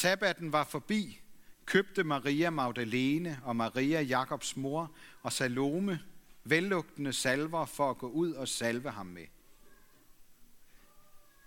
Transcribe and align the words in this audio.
sabbaten 0.00 0.52
var 0.52 0.64
forbi, 0.64 1.20
købte 1.66 2.04
Maria 2.04 2.50
Magdalene 2.50 3.40
og 3.44 3.56
Maria 3.56 4.00
Jakobs 4.00 4.56
mor 4.56 4.94
og 5.22 5.32
Salome 5.32 6.00
vellugtende 6.44 7.12
salver 7.12 7.66
for 7.66 7.90
at 7.90 7.98
gå 7.98 8.08
ud 8.08 8.32
og 8.32 8.48
salve 8.48 8.90
ham 8.90 9.06
med. 9.06 9.26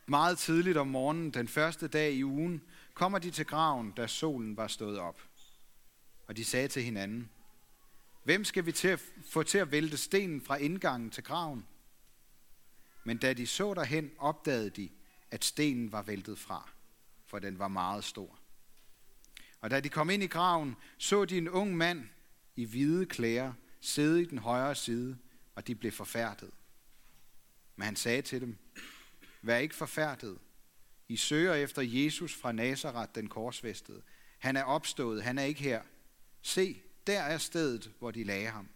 Meget 0.06 0.38
tidligt 0.38 0.78
om 0.78 0.88
morgenen, 0.88 1.32
den 1.32 1.48
første 1.48 1.88
dag 1.88 2.14
i 2.14 2.24
ugen, 2.24 2.62
kommer 2.94 3.20
de 3.20 3.32
til 3.32 3.46
graven, 3.46 3.92
da 3.92 4.08
solen 4.08 4.58
var 4.58 4.68
stået 4.68 5.00
op. 5.00 5.22
Og 6.28 6.38
de 6.38 6.46
sagde 6.46 6.68
til 6.68 6.84
hinanden, 6.84 7.30
Hvem 8.24 8.44
skal 8.44 8.66
vi 8.66 8.72
til 8.72 8.88
at 8.88 9.00
få 9.30 9.44
til 9.44 9.58
at 9.58 9.72
vælte 9.72 9.98
stenen 9.98 10.42
fra 10.42 10.56
indgangen 10.56 11.10
til 11.10 11.24
graven? 11.24 11.68
Men 13.04 13.18
da 13.18 13.34
de 13.34 13.48
så 13.48 13.74
derhen, 13.74 14.12
opdagede 14.18 14.70
de, 14.70 14.90
at 15.32 15.46
stenen 15.46 15.92
var 15.92 16.02
væltet 16.02 16.40
fra, 16.40 16.70
for 17.26 17.40
den 17.40 17.60
var 17.60 17.68
meget 17.68 18.04
stor. 18.04 18.43
Og 19.64 19.70
da 19.70 19.80
de 19.80 19.90
kom 19.90 20.10
ind 20.10 20.24
i 20.24 20.28
graven, 20.28 20.76
så 20.98 21.26
de 21.26 21.38
en 21.38 21.50
ung 21.50 21.78
mand 21.78 22.06
i 22.56 22.66
hvide 22.66 23.06
klæder 23.06 23.54
sidde 23.82 24.22
i 24.22 24.26
den 24.26 24.38
højre 24.38 24.76
side, 24.76 25.18
og 25.56 25.68
de 25.68 25.76
blev 25.76 25.92
forfærdet. 25.92 26.52
Men 27.76 27.86
han 27.86 27.96
sagde 27.96 28.22
til 28.22 28.42
dem, 28.42 28.58
Vær 29.42 29.58
ikke 29.58 29.76
forfærdet. 29.76 30.38
I 31.08 31.18
søger 31.18 31.54
efter 31.54 31.82
Jesus 31.82 32.36
fra 32.36 32.52
Nazareth, 32.52 33.12
den 33.16 33.28
korsvestede. 33.28 34.02
Han 34.40 34.58
er 34.58 34.64
opstået, 34.64 35.24
han 35.24 35.38
er 35.38 35.44
ikke 35.44 35.64
her. 35.64 35.82
Se, 36.42 36.82
der 37.08 37.22
er 37.22 37.38
stedet, 37.38 37.92
hvor 38.00 38.12
de 38.12 38.24
lagde 38.24 38.48
ham. 38.48 38.70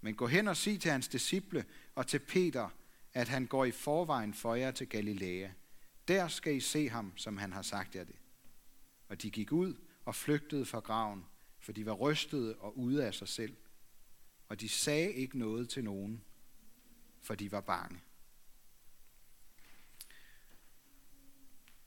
Men 0.00 0.14
gå 0.14 0.26
hen 0.26 0.48
og 0.48 0.56
sig 0.56 0.80
til 0.80 0.90
hans 0.90 1.08
disciple 1.08 1.64
og 1.94 2.06
til 2.06 2.18
Peter, 2.18 2.68
at 3.14 3.28
han 3.28 3.46
går 3.46 3.64
i 3.64 3.70
forvejen 3.70 4.34
for 4.34 4.54
jer 4.54 4.70
til 4.70 4.88
Galilea. 4.88 5.48
Der 6.08 6.28
skal 6.28 6.54
I 6.54 6.60
se 6.60 6.88
ham, 6.88 7.12
som 7.16 7.36
han 7.36 7.52
har 7.52 7.62
sagt 7.62 7.94
jer 7.94 8.04
det. 8.04 8.16
Og 9.08 9.22
de 9.22 9.30
gik 9.30 9.52
ud 9.52 9.74
og 10.04 10.14
flygtede 10.14 10.64
fra 10.64 10.80
graven, 10.80 11.24
for 11.58 11.72
de 11.72 11.86
var 11.86 11.92
rystede 11.92 12.56
og 12.56 12.78
ude 12.78 13.06
af 13.06 13.14
sig 13.14 13.28
selv. 13.28 13.56
Og 14.48 14.60
de 14.60 14.68
sagde 14.68 15.12
ikke 15.12 15.38
noget 15.38 15.68
til 15.68 15.84
nogen, 15.84 16.24
for 17.20 17.34
de 17.34 17.52
var 17.52 17.60
bange. 17.60 18.00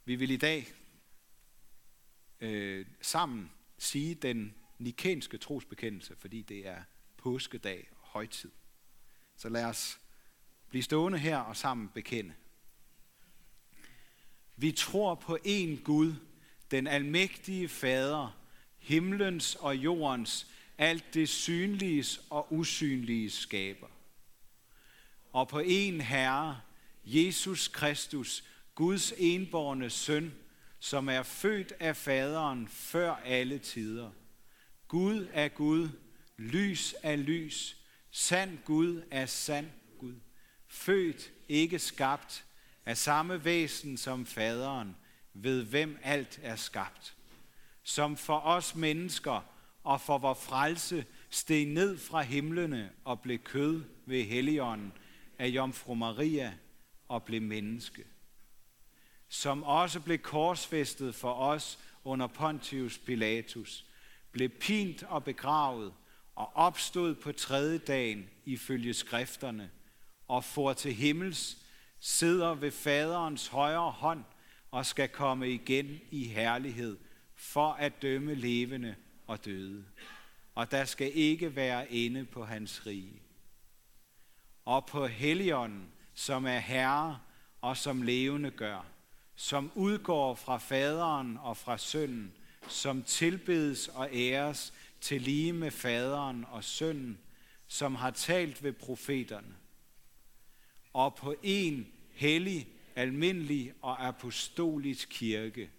Vi 0.06 0.16
vil 0.16 0.32
i 0.32 0.38
dag 0.38 0.74
øh, 2.40 2.86
sammen 3.02 3.52
sige 3.78 4.16
den 4.16 4.56
nikenske 4.78 5.38
trosbekendelse, 5.38 6.16
fordi 6.16 6.42
det 6.42 6.68
er 6.68 6.84
påskedag 7.18 7.88
og 7.92 8.08
højtid. 8.08 8.52
Så 9.36 9.50
lad 9.50 9.66
os 9.66 10.00
blive 10.70 10.84
stående 10.84 11.18
her 11.18 11.38
og 11.38 11.58
sammen 11.58 11.90
bekende. 11.90 12.34
Vi 14.56 14.72
tror 14.72 15.16
på 15.16 15.38
én 15.46 15.84
Gud, 15.84 16.16
den 16.72 16.88
almægtige 16.88 17.70
Fader, 17.70 18.38
himlens 18.78 19.56
og 19.56 19.76
jordens, 19.76 20.48
alt 20.78 21.14
det 21.14 21.30
synliges 21.30 22.22
og 22.30 22.54
usynlige 22.54 23.30
skaber. 23.30 23.88
Og 25.34 25.48
på 25.48 25.60
en 25.60 26.02
Herre, 26.02 26.62
Jesus 27.06 27.68
Kristus, 27.68 28.44
Guds 28.76 29.14
enborne 29.18 29.90
søn, 29.90 30.34
som 30.80 31.10
er 31.10 31.24
født 31.24 31.74
af 31.80 31.98
faderen 31.98 32.68
før 32.68 33.16
alle 33.16 33.60
tider. 33.60 34.12
Gud 34.88 35.28
er 35.34 35.48
Gud, 35.48 35.90
lys 36.38 36.96
er 37.04 37.16
lys, 37.16 37.78
sand 38.12 38.58
Gud 38.66 39.02
er 39.12 39.26
sand 39.26 39.70
Gud. 40.00 40.16
Født, 40.68 41.32
ikke 41.50 41.80
skabt, 41.80 42.46
af 42.86 42.98
samme 42.98 43.46
væsen 43.46 43.98
som 43.98 44.26
faderen, 44.26 44.96
ved 45.34 45.64
hvem 45.64 46.00
alt 46.04 46.40
er 46.44 46.56
skabt. 46.56 47.16
Som 47.84 48.18
for 48.18 48.40
os 48.40 48.76
mennesker 48.76 49.42
og 49.84 50.02
for 50.02 50.18
vor 50.18 50.34
frelse 50.34 51.06
steg 51.30 51.66
ned 51.66 51.98
fra 51.98 52.22
himlene 52.22 52.92
og 53.04 53.22
blev 53.22 53.40
kød 53.40 53.84
ved 54.06 54.24
Helligånden 54.24 54.94
af 55.40 55.48
Jomfru 55.48 55.94
Maria 55.96 56.54
og 57.08 57.24
blev 57.24 57.42
menneske 57.42 58.04
som 59.34 59.64
også 59.64 60.00
blev 60.00 60.18
korsfæstet 60.18 61.16
for 61.16 61.34
os 61.34 61.80
under 62.04 62.28
Pontius 62.28 62.98
Pilatus, 62.98 63.86
blev 64.32 64.50
pint 64.50 65.04
og 65.04 65.24
begravet 65.24 65.94
og 66.36 66.52
opstod 66.56 67.16
på 67.16 67.32
tredje 67.32 67.78
dagen 67.78 68.30
ifølge 68.46 68.94
skrifterne 68.94 69.72
og 70.28 70.44
for 70.44 70.74
til 70.74 70.94
himmels, 70.94 71.58
sidder 72.00 72.54
ved 72.54 72.72
faderens 72.72 73.48
højre 73.48 73.92
hånd 73.92 74.24
og 74.72 74.86
skal 74.86 75.10
komme 75.10 75.50
igen 75.50 76.00
i 76.12 76.28
herlighed 76.28 76.98
for 77.36 77.72
at 77.72 78.02
dømme 78.02 78.36
levende 78.36 78.96
og 79.28 79.46
døde. 79.46 79.86
Og 80.56 80.72
der 80.72 80.86
skal 80.86 81.12
ikke 81.14 81.56
være 81.56 81.92
ende 81.92 82.26
på 82.26 82.46
hans 82.46 82.86
rige. 82.86 83.22
Og 84.66 84.86
på 84.86 85.08
Helligånden, 85.08 85.92
som 86.14 86.46
er 86.46 86.60
herre 86.60 87.20
og 87.62 87.78
som 87.78 88.02
levende 88.02 88.52
gør, 88.52 88.86
som 89.36 89.72
udgår 89.76 90.36
fra 90.36 90.58
faderen 90.58 91.38
og 91.38 91.58
fra 91.58 91.78
sønnen, 91.78 92.34
som 92.68 93.04
tilbedes 93.04 93.88
og 93.88 94.10
æres 94.14 94.74
til 95.02 95.22
lige 95.22 95.54
med 95.54 95.72
faderen 95.72 96.46
og 96.52 96.64
sønnen, 96.64 97.20
som 97.68 97.96
har 97.96 98.12
talt 98.12 98.64
ved 98.64 98.74
profeterne. 98.74 99.56
Og 100.94 101.16
på 101.16 101.36
en 101.44 101.88
hellig, 102.12 102.68
almindelig 102.96 103.74
og 103.82 104.08
apostolisk 104.08 105.08
kirke. 105.12 105.72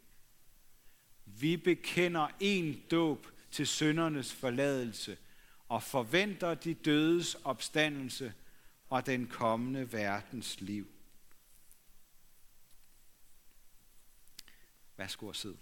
Vi 1.25 1.57
bekender 1.57 2.29
en 2.41 2.83
dåb 2.91 3.27
til 3.51 3.67
søndernes 3.67 4.33
forladelse 4.33 5.19
og 5.69 5.83
forventer 5.83 6.55
de 6.55 6.75
dødes 6.75 7.35
opstandelse 7.35 8.35
og 8.89 9.07
den 9.07 9.27
kommende 9.27 9.93
verdens 9.93 10.61
liv. 10.61 10.89
Værsgo 14.97 15.27
og 15.27 15.37
sidde. 15.37 15.57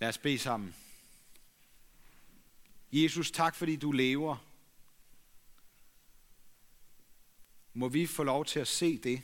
Lad 0.00 0.08
os 0.08 0.18
bede 0.18 0.38
sammen. 0.38 0.74
Jesus, 2.96 3.30
tak 3.30 3.54
fordi 3.54 3.76
du 3.76 3.92
lever. 3.92 4.36
Må 7.72 7.88
vi 7.88 8.06
få 8.06 8.22
lov 8.22 8.44
til 8.44 8.60
at 8.60 8.68
se 8.68 8.98
det, 8.98 9.22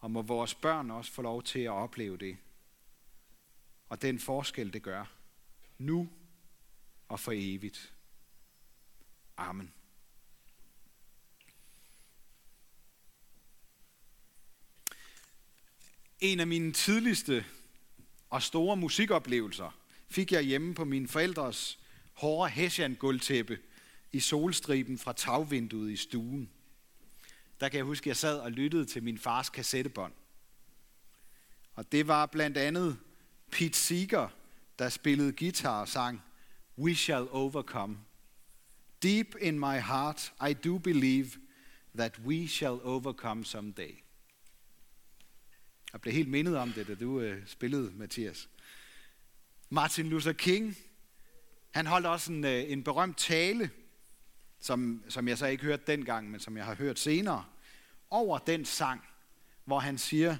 og 0.00 0.10
må 0.10 0.22
vores 0.22 0.54
børn 0.54 0.90
også 0.90 1.12
få 1.12 1.22
lov 1.22 1.42
til 1.42 1.58
at 1.58 1.70
opleve 1.70 2.16
det. 2.16 2.36
Og 3.88 4.02
den 4.02 4.18
forskel, 4.18 4.72
det 4.72 4.82
gør. 4.82 5.04
Nu 5.78 6.08
og 7.08 7.20
for 7.20 7.32
evigt. 7.34 7.92
Amen. 9.36 9.72
En 16.20 16.40
af 16.40 16.46
mine 16.46 16.72
tidligste 16.72 17.44
og 18.30 18.42
store 18.42 18.76
musikoplevelser 18.76 19.78
fik 20.08 20.32
jeg 20.32 20.42
hjemme 20.42 20.74
på 20.74 20.84
mine 20.84 21.08
forældres 21.08 21.81
hårde 22.12 22.50
hessian 22.50 22.94
gulvtæppe 22.94 23.58
i 24.12 24.20
solstriben 24.20 24.98
fra 24.98 25.12
tagvinduet 25.12 25.90
i 25.90 25.96
stuen. 25.96 26.50
Der 27.60 27.68
kan 27.68 27.76
jeg 27.76 27.84
huske, 27.84 28.04
at 28.04 28.06
jeg 28.06 28.16
sad 28.16 28.38
og 28.38 28.52
lyttede 28.52 28.84
til 28.84 29.02
min 29.02 29.18
fars 29.18 29.48
kassettebånd. 29.50 30.12
Og 31.74 31.92
det 31.92 32.08
var 32.08 32.26
blandt 32.26 32.56
andet 32.56 32.98
Pete 33.50 33.78
Seeger, 33.78 34.28
der 34.78 34.88
spillede 34.88 35.32
guitar 35.32 35.80
og 35.80 35.88
sang 35.88 36.22
We 36.78 36.94
Shall 36.94 37.28
Overcome. 37.30 37.98
Deep 39.02 39.34
in 39.40 39.58
my 39.58 39.78
heart, 39.80 40.32
I 40.50 40.52
do 40.52 40.78
believe 40.78 41.30
that 41.94 42.18
we 42.18 42.48
shall 42.48 42.80
overcome 42.82 43.44
someday. 43.44 43.98
Jeg 45.92 46.00
blev 46.00 46.14
helt 46.14 46.28
mindet 46.28 46.56
om 46.56 46.72
det, 46.72 46.86
da 46.86 46.94
du 46.94 47.20
øh, 47.20 47.46
spillede, 47.46 47.92
Mathias. 47.94 48.48
Martin 49.70 50.08
Luther 50.08 50.32
King, 50.32 50.76
han 51.72 51.86
holdt 51.86 52.06
også 52.06 52.32
en, 52.32 52.44
øh, 52.44 52.70
en 52.72 52.84
berømt 52.84 53.18
tale, 53.18 53.70
som, 54.60 55.04
som 55.08 55.28
jeg 55.28 55.38
så 55.38 55.46
ikke 55.46 55.64
hørte 55.64 55.82
dengang, 55.86 56.30
men 56.30 56.40
som 56.40 56.56
jeg 56.56 56.64
har 56.64 56.74
hørt 56.74 56.98
senere, 56.98 57.44
over 58.10 58.38
den 58.38 58.64
sang, 58.64 59.04
hvor 59.64 59.78
han 59.78 59.98
siger, 59.98 60.36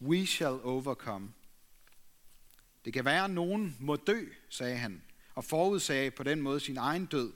We 0.00 0.26
shall 0.26 0.60
overcome. 0.62 1.32
Det 2.84 2.92
kan 2.92 3.04
være, 3.04 3.24
at 3.24 3.30
nogen 3.30 3.76
må 3.80 3.96
dø, 3.96 4.24
sagde 4.48 4.76
han, 4.76 5.02
og 5.34 5.44
forudsagde 5.44 6.10
på 6.10 6.22
den 6.22 6.40
måde 6.40 6.60
sin 6.60 6.76
egen 6.76 7.06
død, 7.06 7.32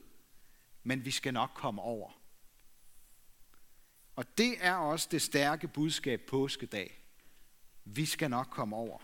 men 0.82 1.04
vi 1.04 1.10
skal 1.10 1.34
nok 1.34 1.50
komme 1.54 1.82
over. 1.82 2.20
Og 4.16 4.38
det 4.38 4.54
er 4.60 4.74
også 4.74 5.08
det 5.10 5.22
stærke 5.22 5.68
budskab 5.68 6.20
påskedag 6.20 7.00
vi 7.84 8.06
skal 8.06 8.30
nok 8.30 8.46
komme 8.50 8.76
over. 8.76 8.98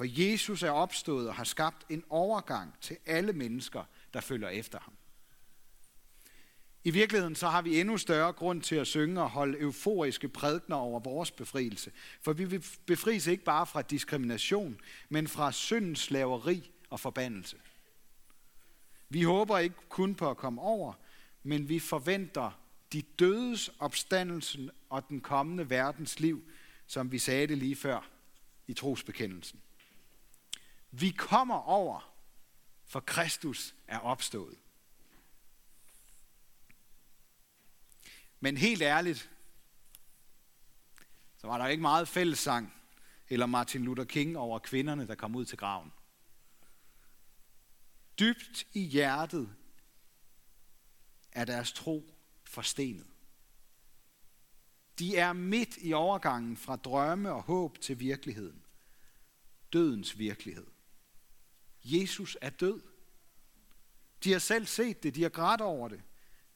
For 0.00 0.22
Jesus 0.22 0.62
er 0.62 0.70
opstået 0.70 1.28
og 1.28 1.34
har 1.34 1.44
skabt 1.44 1.86
en 1.88 2.04
overgang 2.10 2.74
til 2.80 2.96
alle 3.06 3.32
mennesker, 3.32 3.84
der 4.14 4.20
følger 4.20 4.48
efter 4.48 4.78
ham. 4.78 4.92
I 6.84 6.90
virkeligheden 6.90 7.34
så 7.34 7.48
har 7.48 7.62
vi 7.62 7.80
endnu 7.80 7.98
større 7.98 8.32
grund 8.32 8.62
til 8.62 8.76
at 8.76 8.86
synge 8.86 9.22
og 9.22 9.30
holde 9.30 9.60
euforiske 9.60 10.28
prædikner 10.28 10.76
over 10.76 11.00
vores 11.00 11.30
befrielse. 11.30 11.92
For 12.20 12.32
vi 12.32 12.44
vil 12.44 12.64
befries 12.86 13.26
ikke 13.26 13.44
bare 13.44 13.66
fra 13.66 13.82
diskrimination, 13.82 14.80
men 15.08 15.28
fra 15.28 15.52
syndens 15.52 16.00
slaveri 16.00 16.70
og 16.90 17.00
forbandelse. 17.00 17.56
Vi 19.08 19.22
håber 19.22 19.58
ikke 19.58 19.76
kun 19.88 20.14
på 20.14 20.30
at 20.30 20.36
komme 20.36 20.60
over, 20.60 20.92
men 21.42 21.68
vi 21.68 21.78
forventer 21.78 22.60
de 22.92 23.02
dødes 23.02 23.70
opstandelsen 23.78 24.70
og 24.90 25.08
den 25.08 25.20
kommende 25.20 25.70
verdens 25.70 26.20
liv, 26.20 26.50
som 26.86 27.12
vi 27.12 27.18
sagde 27.18 27.46
det 27.46 27.58
lige 27.58 27.76
før 27.76 28.08
i 28.66 28.74
trosbekendelsen. 28.74 29.60
Vi 30.90 31.10
kommer 31.10 31.54
over, 31.54 32.14
for 32.84 33.00
Kristus 33.00 33.74
er 33.86 33.98
opstået. 33.98 34.58
Men 38.40 38.56
helt 38.56 38.82
ærligt, 38.82 39.30
så 41.36 41.46
var 41.46 41.58
der 41.58 41.66
ikke 41.66 41.82
meget 41.82 42.08
fællessang 42.08 42.74
eller 43.28 43.46
Martin 43.46 43.84
Luther 43.84 44.04
King 44.04 44.38
over 44.38 44.58
kvinderne, 44.58 45.06
der 45.06 45.14
kom 45.14 45.36
ud 45.36 45.44
til 45.44 45.58
graven. 45.58 45.92
Dybt 48.18 48.66
i 48.72 48.80
hjertet 48.80 49.54
er 51.32 51.44
deres 51.44 51.72
tro 51.72 52.14
forstenet. 52.44 53.06
De 54.98 55.16
er 55.16 55.32
midt 55.32 55.78
i 55.80 55.92
overgangen 55.92 56.56
fra 56.56 56.76
drømme 56.76 57.32
og 57.32 57.42
håb 57.42 57.80
til 57.80 58.00
virkeligheden. 58.00 58.64
Dødens 59.72 60.18
virkelighed. 60.18 60.66
Jesus 61.84 62.36
er 62.40 62.50
død. 62.50 62.80
De 64.24 64.32
har 64.32 64.38
selv 64.38 64.66
set 64.66 65.02
det, 65.02 65.14
de 65.14 65.22
har 65.22 65.28
grædt 65.28 65.60
over 65.60 65.88
det. 65.88 66.00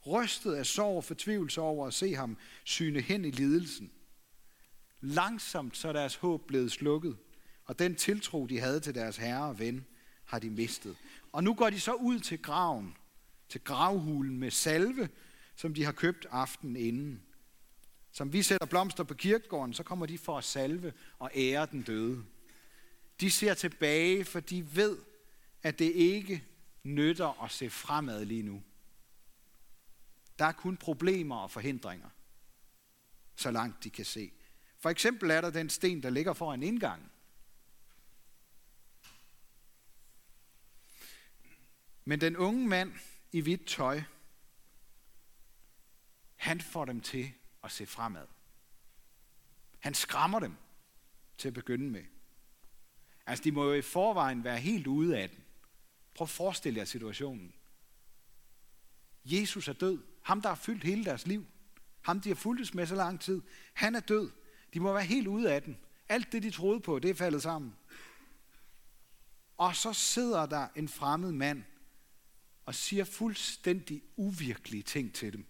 Rystet 0.07 0.55
af 0.55 0.67
sorg 0.67 0.97
og 0.97 1.05
fortvivlelse 1.05 1.61
over 1.61 1.87
at 1.87 1.95
se 1.95 2.15
ham 2.15 2.37
syne 2.65 3.01
hen 3.01 3.25
i 3.25 3.31
lidelsen. 3.31 3.93
Langsomt 5.01 5.77
så 5.77 5.89
er 5.89 5.93
deres 5.93 6.15
håb 6.15 6.47
blevet 6.47 6.73
slukket, 6.73 7.17
og 7.65 7.79
den 7.79 7.95
tiltro, 7.95 8.47
de 8.47 8.61
havde 8.61 8.81
til 8.81 8.95
deres 8.95 9.17
herre 9.17 9.45
og 9.45 9.59
ven, 9.59 9.87
har 10.25 10.39
de 10.39 10.51
mistet. 10.51 10.97
Og 11.33 11.45
nu 11.45 11.55
går 11.55 11.71
de 11.71 11.81
så 11.81 11.93
ud 11.93 12.21
til 12.21 12.43
graven, 12.43 12.97
til 13.49 13.61
gravhulen 13.61 14.39
med 14.39 14.51
salve, 14.51 15.09
som 15.57 15.75
de 15.75 15.85
har 15.85 15.93
købt 15.93 16.27
aftenen 16.31 16.77
inden. 16.77 17.23
Som 18.13 18.33
vi 18.33 18.43
sætter 18.43 18.67
blomster 18.67 19.05
på 19.05 19.15
kirkegården, 19.15 19.75
så 19.75 19.83
kommer 19.83 20.07
de 20.07 20.19
for 20.19 20.39
at 20.39 20.45
salve 20.45 20.93
og 21.19 21.31
ære 21.35 21.67
den 21.67 21.83
døde. 21.83 22.25
De 23.21 23.31
ser 23.31 23.55
tilbage, 23.55 24.25
for 24.25 24.41
de 24.41 24.77
ved, 24.77 24.99
at 25.65 25.79
det 25.79 25.93
ikke 25.93 26.45
nytter 26.83 27.43
at 27.43 27.51
se 27.51 27.71
fremad 27.71 28.25
lige 28.25 28.43
nu. 28.43 28.63
Der 30.39 30.45
er 30.45 30.53
kun 30.53 30.77
problemer 30.77 31.37
og 31.37 31.51
forhindringer, 31.51 32.09
så 33.37 33.51
langt 33.51 33.85
de 33.85 33.91
kan 33.91 34.05
se. 34.05 34.33
For 34.79 34.91
eksempel 34.91 35.31
er 35.31 35.41
der 35.41 35.51
den 35.51 35.71
sten, 35.71 36.03
der 36.03 36.11
ligger 36.11 36.33
foran 36.33 36.63
indgangen. 36.63 37.11
Men 42.05 42.21
den 42.21 42.37
unge 42.37 42.69
mand 42.69 42.93
i 43.33 43.41
hvidt 43.41 43.67
tøj, 43.67 44.03
han 46.37 46.61
får 46.61 46.85
dem 46.85 47.01
til 47.01 47.33
at 47.63 47.73
se 47.73 47.87
fremad. 47.87 48.27
Han 49.81 49.95
skræmmer 49.95 50.41
dem 50.41 50.57
til 51.39 51.49
at 51.49 51.55
begynde 51.55 51.91
med. 51.91 52.05
Altså, 53.27 53.45
de 53.45 53.53
må 53.53 53.65
jo 53.65 53.73
i 53.73 53.83
forvejen 53.83 54.45
være 54.45 54.61
helt 54.61 54.87
ude 54.87 55.19
af 55.19 55.31
den. 55.31 55.44
Prøv 56.15 56.25
at 56.25 56.31
forestille 56.31 56.79
jer 56.79 56.85
situationen. 56.85 57.55
Jesus 59.25 59.69
er 59.69 59.73
død. 59.73 60.03
Ham, 60.23 60.43
der 60.43 60.49
har 60.49 60.57
fyldt 60.57 60.85
hele 60.85 61.05
deres 61.05 61.27
liv. 61.27 61.47
Ham, 62.03 62.21
de 62.21 62.29
har 62.29 62.37
fulgtes 62.37 62.75
med 62.75 62.87
så 62.87 62.95
lang 62.95 63.21
tid. 63.21 63.43
Han 63.75 63.95
er 63.95 64.01
død. 64.01 64.31
De 64.75 64.81
må 64.81 64.93
være 64.93 65.05
helt 65.05 65.27
ude 65.27 65.53
af 65.53 65.63
den. 65.63 65.79
Alt 66.09 66.33
det, 66.33 66.43
de 66.43 66.51
troede 66.51 66.81
på, 66.81 66.99
det 66.99 67.11
er 67.11 67.15
faldet 67.15 67.43
sammen. 67.43 67.77
Og 69.57 69.77
så 69.77 69.93
sidder 69.93 70.47
der 70.47 70.69
en 70.77 70.89
fremmed 70.89 71.33
mand 71.33 71.65
og 72.67 72.75
siger 72.75 73.05
fuldstændig 73.05 74.03
uvirkelige 74.17 74.83
ting 74.83 75.15
til 75.15 75.33
dem. 75.33 75.47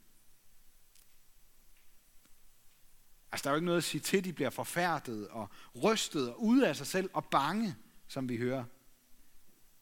Altså, 3.32 3.44
der 3.44 3.50
er 3.50 3.54
jo 3.54 3.56
ikke 3.56 3.66
noget 3.66 3.78
at 3.78 3.84
sige 3.84 4.00
til, 4.00 4.24
de 4.24 4.32
bliver 4.32 4.50
forfærdet 4.50 5.28
og 5.28 5.48
rystet 5.82 6.28
og 6.28 6.42
ude 6.42 6.68
af 6.68 6.76
sig 6.76 6.86
selv 6.86 7.10
og 7.12 7.24
bange, 7.24 7.76
som 8.08 8.28
vi 8.28 8.36
hører. 8.36 8.64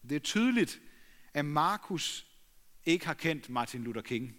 Det 0.02 0.16
er 0.16 0.20
tydeligt, 0.20 0.81
at 1.34 1.44
Markus 1.44 2.26
ikke 2.84 3.06
har 3.06 3.14
kendt 3.14 3.49
Martin 3.49 3.84
Luther 3.84 4.02
King. 4.02 4.37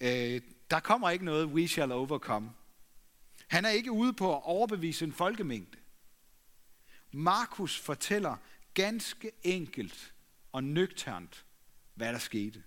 Øh, 0.00 0.40
der 0.70 0.80
kommer 0.80 1.10
ikke 1.10 1.24
noget 1.24 1.46
we 1.46 1.68
shall 1.68 1.92
overcome. 1.92 2.50
Han 3.48 3.64
er 3.64 3.70
ikke 3.70 3.92
ude 3.92 4.12
på 4.12 4.36
at 4.36 4.42
overbevise 4.44 5.04
en 5.04 5.12
folkemængde. 5.12 5.78
Markus 7.12 7.78
fortæller 7.78 8.36
ganske 8.74 9.30
enkelt 9.42 10.14
og 10.52 10.64
nøgternt, 10.64 11.44
hvad 11.94 12.12
der 12.12 12.18
skete. 12.18 12.62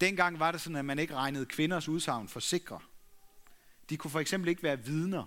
Dengang 0.00 0.38
var 0.38 0.52
det 0.52 0.60
sådan, 0.60 0.76
at 0.76 0.84
man 0.84 0.98
ikke 0.98 1.14
regnede 1.14 1.46
kvinders 1.46 1.88
udsagn 1.88 2.28
for 2.28 2.40
sikre. 2.40 2.80
De 3.90 3.96
kunne 3.96 4.10
for 4.10 4.20
eksempel 4.20 4.48
ikke 4.48 4.62
være 4.62 4.84
vidner 4.84 5.26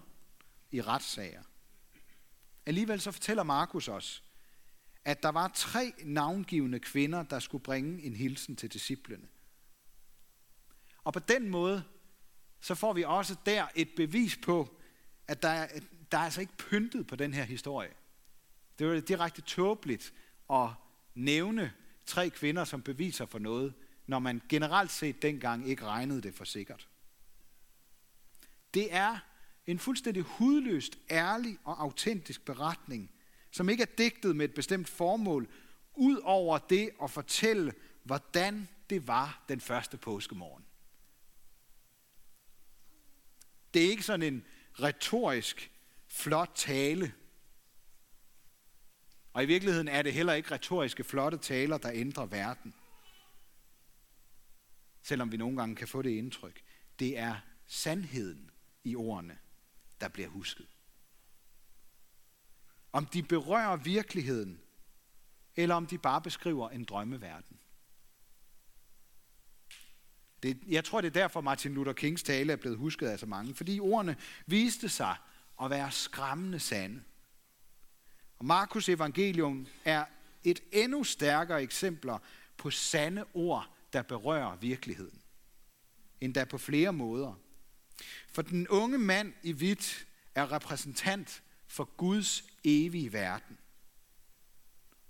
i 0.71 0.81
retssager. 0.81 1.43
Alligevel 2.67 3.01
så 3.01 3.11
fortæller 3.11 3.43
Markus 3.43 3.87
os, 3.87 4.23
at 5.05 5.23
der 5.23 5.29
var 5.29 5.47
tre 5.47 5.93
navngivende 6.03 6.79
kvinder, 6.79 7.23
der 7.23 7.39
skulle 7.39 7.63
bringe 7.63 8.03
en 8.03 8.15
hilsen 8.15 8.55
til 8.55 8.73
disciplene. 8.73 9.27
Og 11.03 11.13
på 11.13 11.19
den 11.19 11.49
måde, 11.49 11.83
så 12.61 12.75
får 12.75 12.93
vi 12.93 13.03
også 13.03 13.35
der 13.45 13.67
et 13.75 13.89
bevis 13.95 14.39
på, 14.43 14.79
at 15.27 15.41
der 15.41 15.49
er, 15.49 15.79
der 16.11 16.17
er 16.17 16.21
altså 16.21 16.41
ikke 16.41 16.57
pyntet 16.57 17.07
på 17.07 17.15
den 17.15 17.33
her 17.33 17.43
historie. 17.43 17.93
Det 18.79 18.87
var 18.87 18.99
direkte 18.99 19.41
tåbeligt 19.41 20.13
at 20.49 20.69
nævne 21.15 21.73
tre 22.05 22.29
kvinder 22.29 22.65
som 22.65 22.81
beviser 22.81 23.25
for 23.25 23.39
noget, 23.39 23.73
når 24.07 24.19
man 24.19 24.41
generelt 24.49 24.91
set 24.91 25.21
dengang 25.21 25.69
ikke 25.69 25.85
regnede 25.85 26.21
det 26.21 26.35
for 26.35 26.45
sikkert. 26.45 26.87
Det 28.73 28.93
er 28.93 29.19
en 29.67 29.79
fuldstændig 29.79 30.23
hudløst, 30.23 30.97
ærlig 31.09 31.57
og 31.63 31.81
autentisk 31.81 32.45
beretning, 32.45 33.11
som 33.51 33.69
ikke 33.69 33.83
er 33.83 33.95
digtet 33.97 34.35
med 34.35 34.45
et 34.45 34.53
bestemt 34.53 34.89
formål, 34.89 35.47
ud 35.95 36.17
over 36.23 36.57
det 36.57 36.89
at 37.03 37.11
fortælle, 37.11 37.73
hvordan 38.03 38.69
det 38.89 39.07
var 39.07 39.45
den 39.49 39.61
første 39.61 39.97
påskemorgen. 39.97 40.65
Det 43.73 43.85
er 43.85 43.89
ikke 43.89 44.03
sådan 44.03 44.33
en 44.33 44.45
retorisk 44.73 45.71
flot 46.07 46.51
tale. 46.55 47.13
Og 49.33 49.43
i 49.43 49.45
virkeligheden 49.45 49.87
er 49.87 50.01
det 50.01 50.13
heller 50.13 50.33
ikke 50.33 50.51
retoriske 50.51 51.03
flotte 51.03 51.37
taler, 51.37 51.77
der 51.77 51.91
ændrer 51.93 52.25
verden 52.25 52.73
selvom 55.07 55.31
vi 55.31 55.37
nogle 55.37 55.57
gange 55.57 55.75
kan 55.75 55.87
få 55.87 56.01
det 56.01 56.09
indtryk. 56.09 56.61
Det 56.99 57.17
er 57.17 57.35
sandheden 57.67 58.49
i 58.83 58.95
ordene, 58.95 59.37
der 60.01 60.07
bliver 60.07 60.29
husket. 60.29 60.67
Om 62.91 63.05
de 63.05 63.23
berører 63.23 63.75
virkeligheden, 63.75 64.61
eller 65.55 65.75
om 65.75 65.87
de 65.87 65.97
bare 65.97 66.21
beskriver 66.21 66.69
en 66.69 66.83
drømmeverden. 66.83 67.59
Det, 70.43 70.59
jeg 70.67 70.85
tror, 70.85 71.01
det 71.01 71.07
er 71.07 71.21
derfor, 71.21 71.41
Martin 71.41 71.73
Luther 71.73 71.93
Kings 71.93 72.23
tale 72.23 72.53
er 72.53 72.57
blevet 72.57 72.77
husket 72.77 73.07
af 73.07 73.19
så 73.19 73.25
mange, 73.25 73.55
fordi 73.55 73.79
ordene 73.79 74.15
viste 74.45 74.89
sig 74.89 75.15
at 75.61 75.69
være 75.69 75.91
skræmmende 75.91 76.59
sande. 76.59 77.03
Og 78.39 78.45
Markus 78.45 78.89
evangelium 78.89 79.67
er 79.85 80.05
et 80.43 80.59
endnu 80.71 81.03
stærkere 81.03 81.63
eksempler 81.63 82.17
på 82.57 82.69
sande 82.69 83.25
ord, 83.33 83.69
der 83.93 84.01
berører 84.01 84.55
virkeligheden. 84.55 85.21
Endda 86.21 86.45
på 86.45 86.57
flere 86.57 86.93
måder. 86.93 87.33
For 88.27 88.41
den 88.41 88.67
unge 88.67 88.97
mand 88.97 89.33
i 89.43 89.51
hvidt 89.51 90.07
er 90.35 90.51
repræsentant 90.51 91.43
for 91.67 91.83
Guds 91.97 92.43
evige 92.63 93.13
verden. 93.13 93.57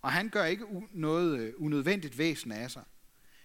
Og 0.02 0.12
han 0.12 0.30
gør 0.30 0.46
ikke 0.46 0.66
noget 0.92 1.40
øh, 1.40 1.54
unødvendigt 1.58 2.18
væsen 2.18 2.52
af 2.52 2.72
sig. 2.72 2.84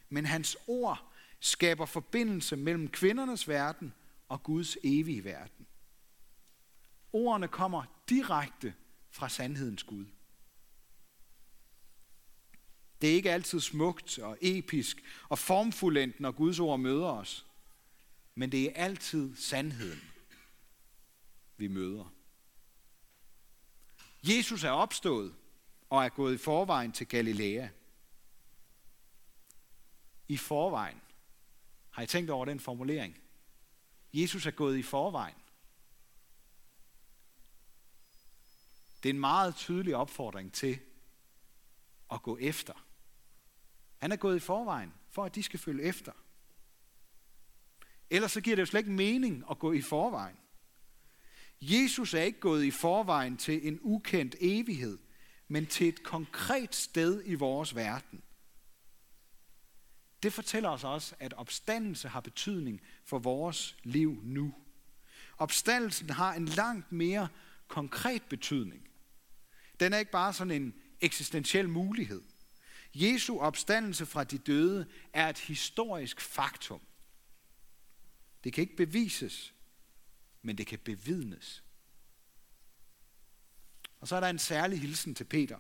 Men 0.09 0.27
hans 0.27 0.57
ord 0.67 1.13
skaber 1.41 1.87
forbindelse 1.87 2.57
mellem 2.57 2.89
kvindernes 2.89 3.49
verden 3.49 3.95
og 4.29 4.43
Guds 4.43 4.77
evige 4.85 5.25
verden. 5.25 5.67
Ordene 7.13 7.49
kommer 7.49 7.85
direkte 8.09 8.75
fra 9.11 9.29
sandhedens 9.29 9.83
Gud. 9.83 10.07
Det 13.01 13.11
er 13.11 13.15
ikke 13.15 13.33
altid 13.33 13.61
smukt 13.61 14.19
og 14.19 14.39
episk 14.41 15.05
og 15.29 15.39
formfuldendt, 15.39 16.21
når 16.21 16.31
Guds 16.31 16.59
ord 16.59 16.81
møder 16.81 17.07
os. 17.07 17.47
Men 18.35 18.53
det 18.53 18.65
er 18.65 18.85
altid 18.85 19.37
sandheden, 19.37 20.13
vi 21.57 21.69
møder. 21.69 22.15
Jesus 24.23 24.65
er 24.65 24.71
opstået 24.71 25.35
og 25.91 26.05
er 26.05 26.09
gået 26.09 26.35
i 26.35 26.39
forvejen 26.39 26.93
til 26.93 27.09
Galilea. 27.09 27.69
i 30.29 30.37
forvejen. 30.37 31.01
Har 31.91 32.03
I 32.03 32.07
tænkt 32.07 32.31
over 32.31 32.45
den 32.45 32.61
formulering? 32.61 33.19
Jesus 34.13 34.47
er 34.47 34.51
gået 34.51 34.79
i 34.79 34.83
forvejen. 34.83 35.37
Det 39.03 39.09
er 39.09 39.15
en 39.15 39.21
meget 39.21 39.57
tydelig 39.57 39.97
opfordring 39.97 40.53
til 40.53 40.81
at 42.13 42.23
gå 42.23 42.39
efter. 42.39 42.87
Han 43.99 44.13
er 44.13 44.17
gået 44.17 44.37
i 44.37 44.41
forvejen, 44.41 44.95
for 45.11 45.25
at 45.25 45.35
de 45.35 45.43
skal 45.43 45.61
følge 45.61 45.83
efter. 45.83 46.13
Ellers 48.13 48.33
så 48.33 48.41
giver 48.41 48.57
det 48.57 48.61
jo 48.61 48.67
slet 48.67 48.81
ikke 48.81 48.91
mening 48.91 49.45
at 49.51 49.59
gå 49.59 49.73
i 49.73 49.81
forvejen. 49.81 50.37
Jesus 51.61 52.15
er 52.15 52.23
ikke 52.23 52.41
gået 52.41 52.65
i 52.65 52.71
forvejen 52.71 53.37
til 53.37 53.69
en 53.69 53.79
ukendt 53.83 54.37
evighed, 54.41 54.99
men 55.49 55.67
til 55.67 55.89
et 55.89 56.03
konkret 56.03 56.75
sted 56.75 57.23
i 57.25 57.35
vores 57.35 57.75
verden. 57.75 58.23
Det 60.23 60.33
fortæller 60.33 60.69
os 60.69 60.85
også, 60.85 61.15
at 61.19 61.33
opstandelse 61.33 62.09
har 62.09 62.21
betydning 62.21 62.81
for 63.05 63.19
vores 63.19 63.77
liv 63.83 64.21
nu. 64.23 64.55
Opstandelsen 65.39 66.11
har 66.11 66.35
en 66.35 66.47
langt 66.47 66.93
mere 66.93 67.29
konkret 67.69 68.23
betydning. 68.23 68.89
Den 69.81 69.93
er 69.93 69.99
ikke 69.99 70.13
bare 70.13 70.33
sådan 70.33 70.63
en 70.63 70.75
eksistentiel 71.01 71.69
mulighed. 71.69 72.23
Jesu 72.95 73.39
opstandelse 73.39 74.07
fra 74.07 74.25
de 74.25 74.39
døde 74.39 74.87
er 75.13 75.29
et 75.29 75.39
historisk 75.39 76.21
faktum. 76.21 76.81
Det 78.45 78.53
kan 78.53 78.63
ikke 78.63 78.77
bevises, 78.77 79.55
men 80.43 80.59
det 80.59 80.67
kan 80.67 80.79
bevidnes. 80.79 81.65
Og 84.01 84.09
så 84.09 84.17
er 84.17 84.21
der 84.21 84.29
en 84.29 84.39
særlig 84.39 84.81
hilsen 84.81 85.15
til 85.15 85.25
Peter. 85.25 85.59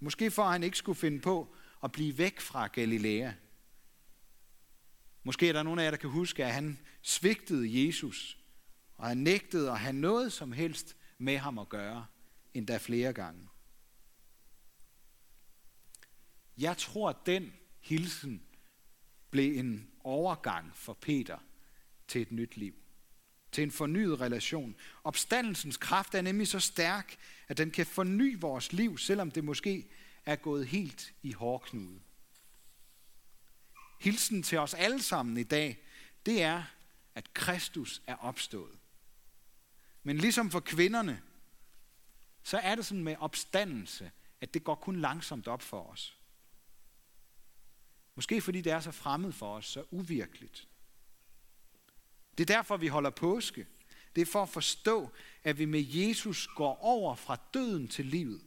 Måske 0.00 0.30
for 0.30 0.42
at 0.42 0.52
han 0.52 0.62
ikke 0.62 0.78
skulle 0.78 0.98
finde 0.98 1.20
på 1.20 1.54
at 1.82 1.92
blive 1.92 2.18
væk 2.18 2.40
fra 2.40 2.66
Galilea. 2.66 3.32
Måske 5.22 5.48
er 5.48 5.52
der 5.52 5.62
nogen 5.62 5.78
af 5.78 5.84
jer, 5.84 5.90
der 5.90 5.96
kan 5.96 6.10
huske, 6.10 6.44
at 6.44 6.54
han 6.54 6.78
svigtede 7.02 7.86
Jesus, 7.86 8.38
og 8.96 9.06
han 9.06 9.16
nægtede 9.16 9.70
at 9.70 9.80
have 9.80 9.92
noget 9.92 10.32
som 10.32 10.52
helst 10.52 10.96
med 11.18 11.38
ham 11.38 11.58
at 11.58 11.68
gøre, 11.68 12.06
endda 12.54 12.76
flere 12.76 13.12
gange. 13.12 13.48
Jeg 16.58 16.78
tror, 16.78 17.10
at 17.10 17.16
den 17.26 17.52
hilsen 17.80 18.42
blev 19.30 19.58
en 19.58 19.90
overgang 20.04 20.76
for 20.76 20.94
Peter 20.94 21.38
til 22.08 22.22
et 22.22 22.32
nyt 22.32 22.56
liv. 22.56 22.74
Til 23.52 23.62
en 23.62 23.70
fornyet 23.70 24.20
relation. 24.20 24.76
Opstandelsens 25.04 25.76
kraft 25.76 26.14
er 26.14 26.22
nemlig 26.22 26.48
så 26.48 26.60
stærk, 26.60 27.16
at 27.48 27.58
den 27.58 27.70
kan 27.70 27.86
forny 27.86 28.40
vores 28.40 28.72
liv, 28.72 28.98
selvom 28.98 29.30
det 29.30 29.44
måske 29.44 29.88
er 30.26 30.36
gået 30.36 30.66
helt 30.66 31.14
i 31.22 31.32
hårdknude. 31.32 32.00
Hilsen 34.00 34.42
til 34.42 34.58
os 34.58 34.74
alle 34.74 35.02
sammen 35.02 35.36
i 35.36 35.42
dag, 35.42 35.78
det 36.26 36.42
er, 36.42 36.64
at 37.14 37.34
Kristus 37.34 38.02
er 38.06 38.16
opstået. 38.16 38.78
Men 40.02 40.18
ligesom 40.18 40.50
for 40.50 40.60
kvinderne, 40.60 41.22
så 42.42 42.58
er 42.58 42.74
det 42.74 42.86
sådan 42.86 43.04
med 43.04 43.16
opstandelse, 43.18 44.10
at 44.40 44.54
det 44.54 44.64
går 44.64 44.74
kun 44.74 44.96
langsomt 44.96 45.48
op 45.48 45.62
for 45.62 45.82
os. 45.82 46.18
Måske 48.14 48.40
fordi 48.40 48.60
det 48.60 48.72
er 48.72 48.80
så 48.80 48.90
fremmed 48.90 49.32
for 49.32 49.56
os, 49.56 49.66
så 49.66 49.84
uvirkeligt. 49.90 50.68
Det 52.38 52.50
er 52.50 52.54
derfor, 52.56 52.76
vi 52.76 52.86
holder 52.86 53.10
påske. 53.10 53.66
Det 54.16 54.22
er 54.22 54.26
for 54.26 54.42
at 54.42 54.48
forstå, 54.48 55.10
at 55.44 55.58
vi 55.58 55.64
med 55.64 55.80
Jesus 55.80 56.46
går 56.46 56.78
over 56.84 57.14
fra 57.14 57.36
døden 57.54 57.88
til 57.88 58.06
livet. 58.06 58.40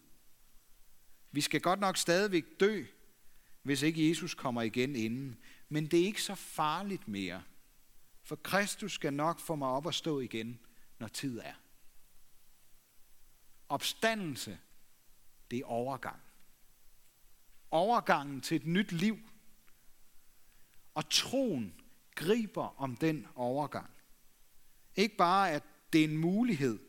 Vi 1.31 1.41
skal 1.41 1.61
godt 1.61 1.79
nok 1.79 1.97
stadigvæk 1.97 2.45
dø, 2.59 2.85
hvis 3.61 3.81
ikke 3.81 4.09
Jesus 4.09 4.33
kommer 4.33 4.61
igen 4.61 4.95
inden. 4.95 5.37
Men 5.69 5.87
det 5.87 5.99
er 5.99 6.05
ikke 6.05 6.23
så 6.23 6.35
farligt 6.35 7.07
mere. 7.07 7.43
For 8.23 8.35
Kristus 8.35 8.93
skal 8.93 9.13
nok 9.13 9.39
få 9.39 9.55
mig 9.55 9.67
op 9.67 9.85
og 9.85 9.93
stå 9.93 10.19
igen, 10.19 10.59
når 10.99 11.07
tid 11.07 11.39
er. 11.39 11.53
Opstandelse, 13.69 14.59
det 15.51 15.59
er 15.59 15.65
overgang. 15.65 16.21
Overgangen 17.71 18.41
til 18.41 18.55
et 18.55 18.65
nyt 18.65 18.91
liv. 18.91 19.17
Og 20.93 21.09
troen 21.09 21.73
griber 22.19 22.81
om 22.81 22.95
den 22.95 23.27
overgang. 23.35 23.89
Ikke 24.95 25.17
bare, 25.17 25.51
at 25.51 25.63
det 25.93 26.01
er 26.01 26.07
en 26.07 26.17
mulighed, 26.17 26.79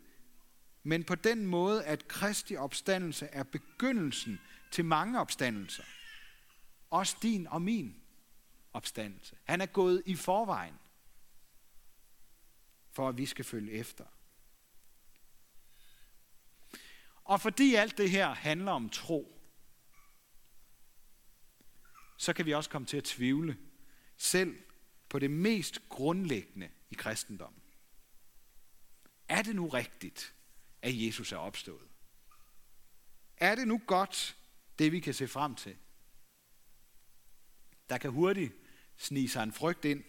men 0.83 1.05
på 1.05 1.15
den 1.15 1.47
måde, 1.47 1.85
at 1.85 2.09
Kristi 2.09 2.57
opstandelse 2.57 3.27
er 3.27 3.43
begyndelsen 3.43 4.41
til 4.71 4.85
mange 4.85 5.21
opstandelser. 5.21 5.85
Også 6.91 7.17
din 7.23 7.47
og 7.47 7.63
min 7.63 8.03
opstandelse. 8.73 9.37
Han 9.45 9.61
er 9.61 9.67
gået 9.67 10.03
i 10.07 10.15
forvejen, 10.15 10.75
for 12.93 13.09
at 13.09 13.19
vi 13.19 13.27
skal 13.27 13.45
følge 13.45 13.73
efter. 13.73 14.05
Og 17.25 17.41
fordi 17.41 17.75
alt 17.75 17.99
det 17.99 18.11
her 18.11 18.35
handler 18.35 18.73
om 18.73 18.91
tro, 18.91 19.41
så 22.17 22.33
kan 22.33 22.47
vi 22.47 22.55
også 22.55 22.71
komme 22.71 22.87
til 22.87 22.97
at 22.97 23.05
tvivle, 23.05 23.59
selv 24.17 24.70
på 25.11 25.19
det 25.19 25.31
mest 25.31 25.89
grundlæggende 25.89 26.71
i 26.91 26.95
kristendommen. 26.95 27.63
Er 29.29 29.43
det 29.43 29.57
nu 29.57 29.69
rigtigt, 29.69 30.35
at 30.83 31.07
Jesus 31.07 31.33
er 31.33 31.37
opstået? 31.37 31.89
Er 33.37 33.55
det 33.55 33.69
nu 33.69 33.81
godt, 33.87 34.37
det 34.79 34.93
vi 34.93 35.01
kan 35.01 35.15
se 35.15 35.29
frem 35.29 35.55
til? 35.55 35.77
Der 37.89 37.99
kan 37.99 38.11
hurtigt 38.11 38.53
snige 38.97 39.29
sig 39.29 39.43
en 39.43 39.53
frygt 39.53 39.85
ind, 39.85 40.05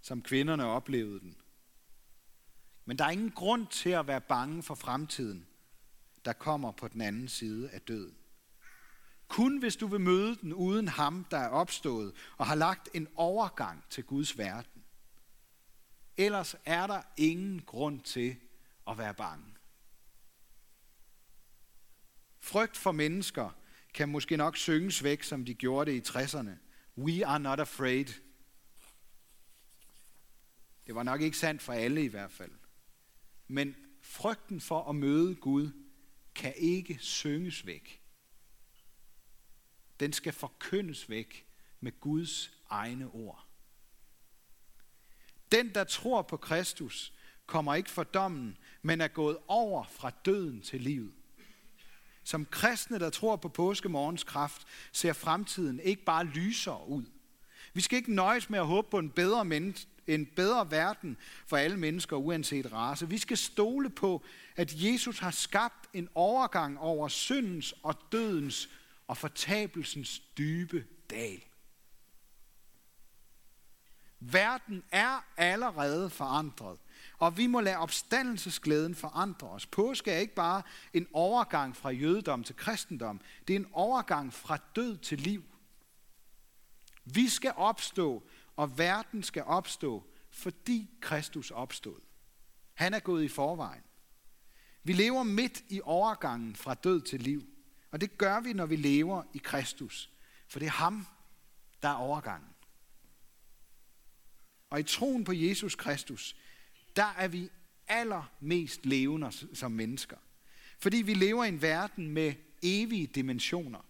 som 0.00 0.22
kvinderne 0.22 0.64
oplevede 0.64 1.20
den. 1.20 1.36
Men 2.84 2.98
der 2.98 3.04
er 3.04 3.10
ingen 3.10 3.30
grund 3.30 3.66
til 3.66 3.90
at 3.90 4.06
være 4.06 4.20
bange 4.20 4.62
for 4.62 4.74
fremtiden, 4.74 5.46
der 6.24 6.32
kommer 6.32 6.72
på 6.72 6.88
den 6.88 7.00
anden 7.00 7.28
side 7.28 7.70
af 7.70 7.80
døden. 7.80 8.16
Kun 9.28 9.58
hvis 9.58 9.76
du 9.76 9.86
vil 9.86 10.00
møde 10.00 10.36
den 10.36 10.52
uden 10.52 10.88
ham, 10.88 11.24
der 11.30 11.38
er 11.38 11.48
opstået 11.48 12.12
og 12.36 12.46
har 12.46 12.54
lagt 12.54 12.88
en 12.94 13.08
overgang 13.14 13.84
til 13.90 14.04
Guds 14.04 14.38
verden. 14.38 14.84
Ellers 16.16 16.56
er 16.64 16.86
der 16.86 17.02
ingen 17.16 17.62
grund 17.62 18.00
til 18.00 18.36
at 18.88 18.98
være 18.98 19.14
bange. 19.14 19.54
Frygt 22.40 22.76
for 22.76 22.92
mennesker 22.92 23.50
kan 23.94 24.08
måske 24.08 24.36
nok 24.36 24.56
synges 24.56 25.04
væk, 25.04 25.22
som 25.22 25.44
de 25.44 25.54
gjorde 25.54 25.90
det 25.90 25.96
i 25.96 26.10
60'erne. 26.10 26.50
We 26.98 27.26
are 27.26 27.40
not 27.40 27.60
afraid. 27.60 28.06
Det 30.86 30.94
var 30.94 31.02
nok 31.02 31.20
ikke 31.20 31.38
sandt 31.38 31.62
for 31.62 31.72
alle 31.72 32.04
i 32.04 32.08
hvert 32.08 32.32
fald. 32.32 32.52
Men 33.48 33.76
frygten 34.02 34.60
for 34.60 34.88
at 34.88 34.94
møde 34.94 35.34
Gud 35.34 35.70
kan 36.34 36.54
ikke 36.56 36.98
synges 37.00 37.66
væk. 37.66 38.03
Den 40.00 40.12
skal 40.12 40.32
forkyndes 40.32 41.10
væk 41.10 41.46
med 41.80 42.00
Guds 42.00 42.50
egne 42.70 43.10
ord. 43.10 43.46
Den, 45.52 45.74
der 45.74 45.84
tror 45.84 46.22
på 46.22 46.36
Kristus, 46.36 47.12
kommer 47.46 47.74
ikke 47.74 47.90
for 47.90 48.02
dommen, 48.02 48.56
men 48.82 49.00
er 49.00 49.08
gået 49.08 49.38
over 49.48 49.84
fra 49.84 50.10
døden 50.24 50.60
til 50.60 50.80
livet. 50.80 51.12
Som 52.24 52.46
kristne, 52.46 52.98
der 52.98 53.10
tror 53.10 53.36
på 53.36 53.48
påskemorgens 53.48 54.24
kraft, 54.24 54.66
ser 54.92 55.12
fremtiden 55.12 55.80
ikke 55.80 56.04
bare 56.04 56.24
lysere 56.24 56.88
ud. 56.88 57.04
Vi 57.72 57.80
skal 57.80 57.96
ikke 57.96 58.14
nøjes 58.14 58.50
med 58.50 58.58
at 58.58 58.66
håbe 58.66 58.90
på 58.90 58.98
en 58.98 59.10
bedre, 59.10 59.44
men- 59.44 59.76
en 60.06 60.26
bedre 60.26 60.70
verden 60.70 61.16
for 61.46 61.56
alle 61.56 61.76
mennesker, 61.76 62.16
uanset 62.16 62.72
race. 62.72 63.08
Vi 63.08 63.18
skal 63.18 63.36
stole 63.36 63.90
på, 63.90 64.24
at 64.56 64.74
Jesus 64.82 65.18
har 65.18 65.30
skabt 65.30 65.88
en 65.92 66.08
overgang 66.14 66.78
over 66.78 67.08
syndens 67.08 67.74
og 67.82 67.98
dødens 68.12 68.68
og 69.06 69.16
fortabelsens 69.16 70.18
dybe 70.38 70.86
dal. 71.10 71.42
Verden 74.20 74.84
er 74.90 75.24
allerede 75.36 76.10
forandret, 76.10 76.78
og 77.18 77.36
vi 77.36 77.46
må 77.46 77.60
lade 77.60 77.76
opstandelsesglæden 77.76 78.94
forandre 78.94 79.48
os. 79.48 79.66
Påske 79.66 80.10
er 80.10 80.18
ikke 80.18 80.34
bare 80.34 80.62
en 80.92 81.06
overgang 81.12 81.76
fra 81.76 81.90
jødedom 81.90 82.44
til 82.44 82.56
kristendom, 82.56 83.20
det 83.48 83.54
er 83.54 83.60
en 83.60 83.70
overgang 83.72 84.32
fra 84.32 84.58
død 84.76 84.96
til 84.96 85.20
liv. 85.20 85.44
Vi 87.04 87.28
skal 87.28 87.52
opstå, 87.56 88.28
og 88.56 88.78
verden 88.78 89.22
skal 89.22 89.42
opstå, 89.42 90.04
fordi 90.30 90.90
Kristus 91.00 91.50
opstod. 91.50 92.00
Han 92.74 92.94
er 92.94 93.00
gået 93.00 93.24
i 93.24 93.28
forvejen. 93.28 93.82
Vi 94.82 94.92
lever 94.92 95.22
midt 95.22 95.64
i 95.68 95.80
overgangen 95.84 96.56
fra 96.56 96.74
død 96.74 97.00
til 97.00 97.20
liv. 97.20 97.53
Og 97.94 98.00
det 98.00 98.18
gør 98.18 98.40
vi, 98.40 98.52
når 98.52 98.66
vi 98.66 98.76
lever 98.76 99.22
i 99.34 99.38
Kristus. 99.38 100.10
For 100.48 100.58
det 100.58 100.66
er 100.66 100.70
ham, 100.70 101.06
der 101.82 101.88
er 101.88 101.94
overgangen. 101.94 102.50
Og 104.70 104.80
i 104.80 104.82
troen 104.82 105.24
på 105.24 105.32
Jesus 105.32 105.74
Kristus, 105.74 106.36
der 106.96 107.14
er 107.18 107.28
vi 107.28 107.50
allermest 107.88 108.86
levende 108.86 109.32
som 109.54 109.72
mennesker. 109.72 110.16
Fordi 110.78 110.96
vi 110.96 111.14
lever 111.14 111.44
i 111.44 111.48
en 111.48 111.62
verden 111.62 112.10
med 112.10 112.34
evige 112.62 113.06
dimensioner. 113.06 113.86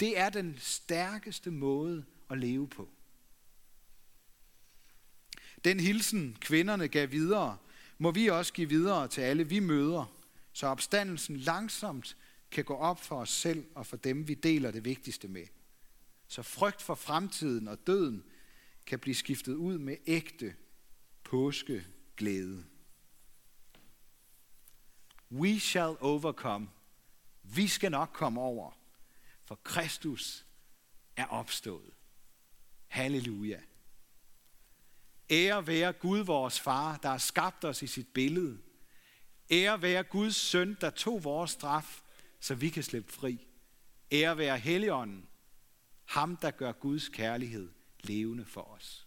Det 0.00 0.18
er 0.18 0.30
den 0.30 0.56
stærkeste 0.58 1.50
måde 1.50 2.04
at 2.30 2.38
leve 2.38 2.68
på. 2.68 2.88
Den 5.64 5.80
hilsen, 5.80 6.36
kvinderne 6.40 6.88
gav 6.88 7.10
videre, 7.10 7.58
må 7.98 8.10
vi 8.10 8.26
også 8.26 8.52
give 8.52 8.68
videre 8.68 9.08
til 9.08 9.20
alle 9.20 9.48
vi 9.48 9.58
møder, 9.58 10.16
så 10.52 10.66
opstandelsen 10.66 11.36
langsomt 11.36 12.16
kan 12.52 12.64
gå 12.64 12.76
op 12.76 13.00
for 13.00 13.16
os 13.16 13.30
selv 13.30 13.66
og 13.74 13.86
for 13.86 13.96
dem, 13.96 14.28
vi 14.28 14.34
deler 14.34 14.70
det 14.70 14.84
vigtigste 14.84 15.28
med. 15.28 15.46
Så 16.26 16.42
frygt 16.42 16.82
for 16.82 16.94
fremtiden 16.94 17.68
og 17.68 17.86
døden 17.86 18.24
kan 18.86 18.98
blive 18.98 19.14
skiftet 19.14 19.54
ud 19.54 19.78
med 19.78 19.96
ægte 20.06 20.54
påskeglæde. 21.24 22.64
We 25.30 25.60
shall 25.60 25.96
overcome. 26.00 26.68
Vi 27.42 27.68
skal 27.68 27.90
nok 27.90 28.10
komme 28.12 28.40
over, 28.40 28.78
for 29.44 29.54
Kristus 29.54 30.46
er 31.16 31.26
opstået. 31.26 31.90
Halleluja. 32.88 33.60
Ære 35.30 35.66
være 35.66 35.92
Gud, 35.92 36.18
vores 36.18 36.60
far, 36.60 36.96
der 36.96 37.08
har 37.08 37.18
skabt 37.18 37.64
os 37.64 37.82
i 37.82 37.86
sit 37.86 38.08
billede. 38.08 38.58
Ære 39.50 39.82
være 39.82 40.02
Guds 40.02 40.36
søn, 40.36 40.76
der 40.80 40.90
tog 40.90 41.24
vores 41.24 41.50
straf, 41.50 42.01
så 42.42 42.54
vi 42.54 42.68
kan 42.68 42.82
slippe 42.82 43.12
fri. 43.12 43.46
Ære 44.12 44.38
være 44.38 44.58
Helligånden, 44.58 45.28
ham 46.04 46.36
der 46.36 46.50
gør 46.50 46.72
Guds 46.72 47.08
kærlighed 47.08 47.70
levende 48.00 48.44
for 48.44 48.60
os. 48.60 49.06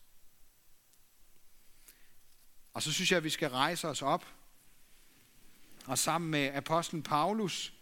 Og 2.74 2.82
så 2.82 2.94
synes 2.94 3.12
jeg, 3.12 3.18
at 3.18 3.24
vi 3.24 3.30
skal 3.30 3.50
rejse 3.50 3.88
os 3.88 4.02
op 4.02 4.26
og 5.86 5.98
sammen 5.98 6.32
med 6.32 6.52
apostlen 6.54 7.04
Paulus 7.04 7.74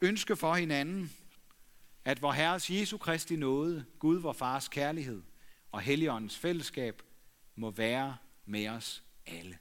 ønske 0.00 0.36
for 0.36 0.54
hinanden, 0.54 1.12
at 2.04 2.22
vor 2.22 2.32
Herres 2.32 2.70
Jesu 2.70 2.98
Kristi 2.98 3.36
nåde, 3.36 3.84
Gud 3.98 4.20
vor 4.20 4.32
Fars 4.32 4.68
kærlighed 4.68 5.22
og 5.72 5.80
Helligåndens 5.80 6.38
fællesskab 6.38 7.02
må 7.56 7.70
være 7.70 8.16
med 8.46 8.68
os 8.68 9.02
alle. 9.26 9.58